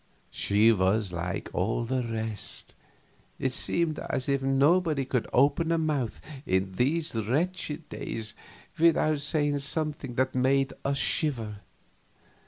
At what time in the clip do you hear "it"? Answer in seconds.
3.37-3.51